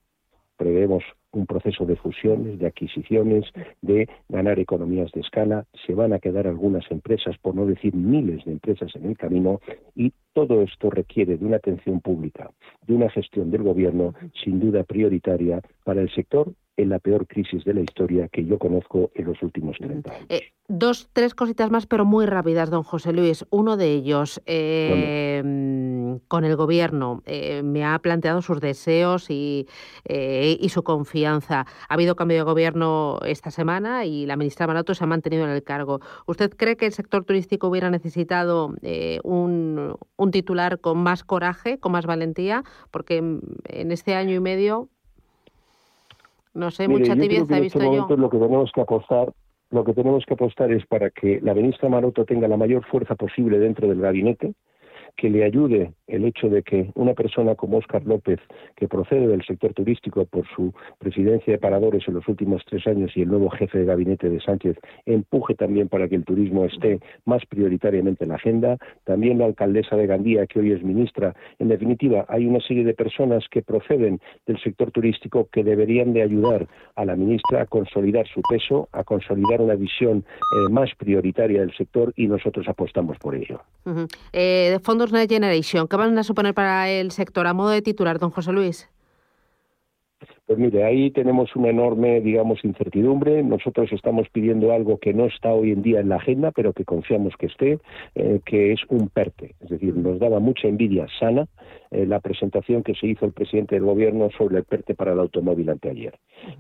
prevemos 0.64 1.04
un 1.34 1.46
proceso 1.46 1.86
de 1.86 1.98
fusiones, 1.98 2.58
de 2.58 2.68
adquisiciones, 2.68 3.44
de 3.82 4.08
ganar 4.30 4.60
economías 4.60 5.12
de 5.12 5.20
escala. 5.20 5.66
Se 5.86 5.94
van 5.94 6.14
a 6.14 6.20
quedar 6.20 6.48
algunas 6.48 6.90
empresas, 6.90 7.36
por 7.42 7.54
no 7.54 7.66
decir 7.66 7.94
miles 7.94 8.46
de 8.46 8.54
empresas 8.54 8.96
en 8.96 9.08
el 9.08 9.18
camino, 9.18 9.60
y 9.94 10.14
todo 10.32 10.62
esto 10.62 10.90
requiere 10.90 11.38
de 11.38 11.46
una 11.46 11.58
atención 11.58 12.00
pública, 12.00 12.50
de 12.88 12.94
una 12.94 13.10
gestión 13.10 13.52
del 13.52 13.64
gobierno 13.64 14.14
sin 14.42 14.62
duda 14.62 14.84
prioritaria 14.84 15.62
para 15.84 16.02
el 16.02 16.10
sector 16.14 16.54
en 16.78 16.90
la 16.90 17.00
peor 17.00 17.28
crisis 17.28 17.64
de 17.66 17.74
la 17.74 17.82
historia 17.82 18.30
que 18.30 18.46
yo 18.46 18.58
conozco 18.58 19.12
en 19.14 19.26
los 19.26 19.42
últimos 19.44 19.78
30 19.78 20.12
años. 20.12 20.26
Eh, 20.30 20.54
dos, 20.68 21.10
tres 21.14 21.36
cositas 21.36 21.70
más, 21.70 21.86
pero 21.86 22.06
muy 22.06 22.26
rápidas, 22.26 22.72
don 22.72 22.84
José 22.84 23.14
Luis. 23.14 23.46
Uno 23.52 23.78
de 23.78 23.92
ellos, 23.92 24.42
eh, 24.46 25.42
con 26.28 26.44
el 26.46 26.56
gobierno, 26.56 27.22
eh, 27.26 27.62
me 27.64 27.86
ha 27.86 27.98
planteado 28.00 28.42
sus 28.42 28.60
deseos 28.60 29.30
y, 29.30 29.68
y, 30.08 30.70
su 30.70 30.84
confianza. 30.84 31.66
Ha 31.90 31.94
habido 31.94 32.16
cambio 32.16 32.38
de 32.38 32.44
gobierno 32.44 33.20
esta 33.26 33.52
semana 33.52 34.06
y 34.06 34.26
la 34.26 34.36
ministra 34.36 34.68
Marato 34.68 34.94
se 34.94 35.04
ha 35.04 35.08
mantenido 35.08 35.44
en 35.44 35.52
el 35.52 35.64
cargo. 35.64 36.00
¿Usted 36.26 36.52
cree 36.56 36.76
que 36.76 36.86
el 36.86 36.94
sector 36.94 37.26
turístico 37.26 37.68
hubiera 37.68 37.90
necesitado 37.90 38.74
un, 39.24 39.96
un 40.18 40.32
titular 40.32 40.80
con 40.80 40.98
más 40.98 41.24
coraje, 41.24 41.78
con 41.80 41.92
más 41.92 42.06
valentía? 42.06 42.64
Porque 42.92 43.18
en 43.18 43.92
este 43.92 44.16
año 44.16 44.36
y 44.36 44.40
medio 44.40 44.90
no 46.54 46.70
sé, 46.70 46.88
mucha 46.88 47.16
tibieza 47.16 47.58
he 47.58 47.62
visto 47.62 47.80
este 47.80 47.96
yo. 47.96 48.08
Lo 48.16 48.30
que 48.30 48.38
tenemos 48.38 48.72
que 48.72 48.82
apostar, 48.82 49.34
lo 49.72 49.84
que 49.84 49.94
tenemos 49.94 50.24
que 50.26 50.36
apostar 50.36 50.72
es 50.72 50.86
para 50.86 51.10
que 51.10 51.40
la 51.42 51.54
ministra 51.54 51.90
Maroto 51.90 52.26
tenga 52.26 52.48
la 52.48 52.58
mayor 52.58 52.86
fuerza 52.86 53.16
posible 53.16 53.58
dentro 53.58 53.88
del 53.88 54.00
gabinete, 54.00 54.54
que 55.16 55.30
le 55.30 55.44
ayude 55.44 55.94
el 56.08 56.26
hecho 56.26 56.50
de 56.50 56.64
que 56.64 56.92
una 56.96 57.14
persona 57.14 57.56
como 57.56 57.78
Óscar 57.78 58.04
López, 58.06 58.40
que 58.76 58.88
procede 58.88 59.28
del 59.28 59.44
sector 59.44 59.74
turístico 59.74 60.26
por 60.26 60.46
su 60.56 60.74
presidencia 61.00 61.54
de 61.54 61.60
paradores 61.60 62.08
en 62.08 62.16
los 62.16 62.28
últimos 62.28 62.64
tres 62.66 62.86
años 62.88 63.12
y 63.16 63.22
el 63.22 63.30
nuevo 63.30 63.50
jefe 63.50 63.80
de 63.80 63.86
gabinete 63.86 64.30
de 64.30 64.42
Sánchez, 64.42 64.78
empuje 65.06 65.56
también 65.56 65.88
para 65.90 66.08
que 66.08 66.16
el 66.16 66.26
turismo 66.26 66.66
esté 66.66 67.00
más 67.26 67.46
prioritariamente 67.46 68.24
en 68.24 68.30
la 68.30 68.36
agenda. 68.36 68.78
También 69.04 69.40
la 69.40 69.46
alcaldesa 69.46 69.96
de 69.96 70.08
Gandía, 70.08 70.46
que 70.48 70.60
hoy 70.60 70.72
es 70.72 70.84
ministra. 70.84 71.36
En 71.60 71.70
definitiva, 71.70 72.26
hay 72.28 72.46
una 72.46 72.60
serie 72.62 72.84
de 72.84 72.94
personas 72.94 73.46
que 73.50 73.62
proceden 73.62 74.20
del 74.46 74.62
sector 74.62 74.92
turístico 74.92 75.48
que 75.52 75.64
deberían 75.64 76.14
de 76.14 76.22
ayudar 76.22 76.68
a 76.96 77.06
la 77.06 77.16
ministra 77.16 77.62
a 77.62 77.66
consolidar 77.66 78.28
su 78.28 78.42
peso, 78.50 78.90
a 78.92 79.04
consolidar 79.04 79.62
una 79.62 79.76
visión 79.76 80.20
eh, 80.20 80.72
más 80.72 80.90
prioritaria 80.98 81.62
del 81.62 81.76
sector 81.76 82.14
y 82.16 82.28
nosotros 82.28 82.68
apostamos 82.68 83.18
por 83.18 83.36
ello. 83.36 83.62
Eh, 84.32 84.80
fondos 84.84 85.12
Next 85.12 85.32
Generation, 85.32 85.88
¿qué 85.94 85.98
van 85.98 86.18
a 86.18 86.24
suponer 86.24 86.56
para 86.56 86.90
el 86.90 87.12
sector 87.12 87.46
a 87.46 87.54
modo 87.54 87.70
de 87.70 87.84
titular, 87.84 88.18
don 88.18 88.32
José 88.32 88.52
Luis? 88.52 88.90
Pues 90.48 90.58
mire, 90.58 90.84
ahí 90.84 91.12
tenemos 91.12 91.56
una 91.56 91.70
enorme, 91.70 92.20
digamos, 92.20 92.66
incertidumbre. 92.66 93.44
Nosotros 93.44 93.92
estamos 93.94 94.28
pidiendo 94.30 94.74
algo 94.74 94.98
que 94.98 95.14
no 95.14 95.26
está 95.26 95.54
hoy 95.54 95.72
en 95.72 95.84
día 95.84 96.00
en 96.00 96.10
la 96.10 96.16
agenda, 96.16 96.52
pero 96.52 96.74
que 96.74 96.84
confiamos 96.84 97.36
que 97.38 97.46
esté, 97.46 97.80
eh, 98.16 98.42
que 98.44 98.74
es 98.74 98.82
un 98.90 99.10
PERTE. 99.10 99.56
Es 99.62 99.70
decir, 99.70 99.96
nos 99.96 100.20
daba 100.20 100.40
mucha 100.40 100.68
envidia 100.68 101.06
sana 101.20 101.48
eh, 101.92 102.06
la 102.06 102.20
presentación 102.20 102.82
que 102.82 102.96
se 102.96 103.08
hizo 103.08 103.26
el 103.26 103.32
presidente 103.32 103.76
del 103.76 103.86
Gobierno 103.86 104.30
sobre 104.38 104.58
el 104.58 104.64
PERTE 104.64 104.96
para 104.96 105.14
el 105.14 105.20
automóvil 105.20 105.70
anteayer. 105.70 106.16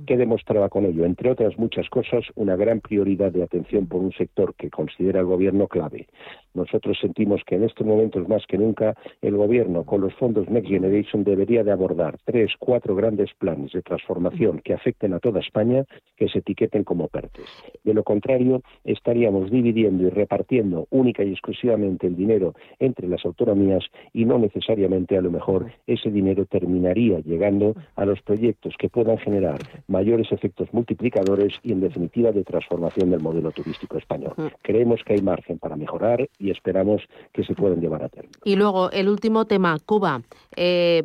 ¿Qué 0.05 0.15
demostraba 0.15 0.69
con 0.69 0.85
ello? 0.85 1.05
Entre 1.05 1.31
otras 1.31 1.57
muchas 1.57 1.89
cosas, 1.89 2.23
una 2.35 2.55
gran 2.55 2.79
prioridad 2.81 3.31
de 3.31 3.43
atención 3.43 3.87
por 3.87 4.01
un 4.01 4.13
sector 4.13 4.53
que 4.55 4.69
considera 4.69 5.19
el 5.19 5.25
Gobierno 5.25 5.67
clave. 5.67 6.07
Nosotros 6.53 6.97
sentimos 6.99 7.41
que 7.45 7.55
en 7.55 7.63
estos 7.63 7.85
momentos 7.85 8.27
más 8.27 8.45
que 8.47 8.57
nunca 8.57 8.95
el 9.21 9.35
Gobierno, 9.35 9.83
con 9.83 10.01
los 10.01 10.13
fondos 10.13 10.49
Next 10.49 10.69
Generation, 10.69 11.23
debería 11.23 11.63
de 11.63 11.71
abordar 11.71 12.17
tres, 12.25 12.51
cuatro 12.59 12.95
grandes 12.95 13.33
planes 13.33 13.71
de 13.71 13.81
transformación 13.81 14.59
que 14.63 14.73
afecten 14.73 15.13
a 15.13 15.19
toda 15.19 15.39
España 15.39 15.85
que 16.15 16.27
se 16.29 16.39
etiqueten 16.39 16.83
como 16.83 17.07
PERTES. 17.07 17.45
De 17.83 17.93
lo 17.93 18.03
contrario, 18.03 18.61
estaríamos 18.83 19.49
dividiendo 19.49 20.03
y 20.03 20.09
repartiendo 20.09 20.87
única 20.89 21.23
y 21.23 21.31
exclusivamente 21.31 22.07
el 22.07 22.15
dinero 22.15 22.53
entre 22.79 23.07
las 23.07 23.25
autonomías 23.25 23.83
y 24.13 24.25
no 24.25 24.37
necesariamente 24.37 25.17
a 25.17 25.21
lo 25.21 25.31
mejor 25.31 25.71
ese 25.87 26.11
dinero 26.11 26.45
terminaría 26.45 27.19
llegando 27.19 27.75
a 27.95 28.05
los 28.05 28.21
proyectos 28.21 28.75
que 28.77 28.89
puedan 28.89 29.17
generar 29.17 29.59
mayores 29.87 30.31
efectos 30.31 30.73
multiplicadores 30.73 31.53
y, 31.63 31.71
en 31.71 31.81
definitiva, 31.81 32.31
de 32.31 32.43
transformación 32.43 33.09
del 33.09 33.21
modelo 33.21 33.51
turístico 33.51 33.97
español. 33.97 34.33
Creemos 34.61 35.03
que 35.03 35.13
hay 35.13 35.21
margen 35.21 35.59
para 35.59 35.75
mejorar 35.75 36.27
y 36.43 36.51
esperamos 36.51 37.01
que 37.31 37.43
se 37.43 37.55
puedan 37.55 37.79
llevar 37.79 38.03
a 38.03 38.09
término. 38.09 38.33
Y 38.43 38.57
luego, 38.57 38.91
el 38.91 39.07
último 39.07 39.45
tema, 39.45 39.77
Cuba. 39.85 40.21
Eh, 40.55 41.01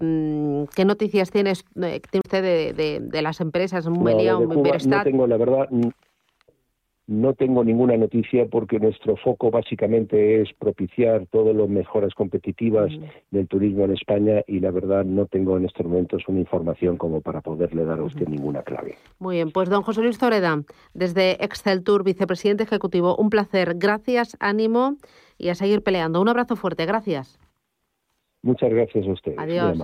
¿Qué 0.75 0.85
noticias 0.85 1.31
tienes, 1.31 1.65
eh, 1.77 2.01
tiene 2.11 2.23
usted 2.25 2.75
de, 2.75 3.23
las 3.23 3.41
empresas? 3.41 3.87
Un 3.87 4.03
no, 4.03 4.41
no 4.41 5.05
tengo, 5.05 5.27
la 5.27 5.37
verdad, 5.37 5.69
no 7.09 7.33
tengo 7.33 7.65
ninguna 7.65 7.97
noticia 7.97 8.47
porque 8.47 8.79
nuestro 8.79 9.17
foco 9.17 9.51
básicamente 9.51 10.43
es 10.43 10.53
propiciar 10.53 11.27
todas 11.31 11.57
las 11.57 11.69
mejoras 11.69 12.15
competitivas 12.15 12.93
mm. 12.93 13.35
del 13.35 13.49
turismo 13.49 13.87
en 13.87 13.95
España 13.95 14.43
y 14.47 14.61
la 14.61 14.71
verdad 14.71 15.05
no 15.05 15.25
tengo 15.25 15.57
en 15.57 15.65
estos 15.65 15.87
momentos 15.87 16.23
una 16.29 16.41
información 16.41 16.99
como 16.99 17.23
para 17.23 17.41
poderle 17.41 17.85
dar 17.85 17.99
a 17.99 18.05
usted 18.05 18.29
ninguna 18.29 18.63
clave. 18.63 18.97
Muy 19.19 19.37
bien, 19.37 19.51
pues 19.51 19.71
don 19.71 19.83
José 19.83 20.03
Luis 20.03 20.19
Toreda, 20.19 20.63
desde 20.93 21.43
Excel 21.43 21.83
Tour, 21.83 22.05
vicepresidente 22.05 22.65
ejecutivo, 22.65 23.17
un 23.17 23.31
placer. 23.31 23.77
Gracias, 23.77 24.37
ánimo 24.39 24.97
y 25.39 25.49
a 25.49 25.55
seguir 25.55 25.83
peleando. 25.83 26.21
Un 26.21 26.29
abrazo 26.29 26.57
fuerte, 26.57 26.85
gracias. 26.85 27.39
Muchas 28.43 28.71
gracias 28.71 29.07
a 29.07 29.13
usted. 29.13 29.35
Adiós. 29.39 29.79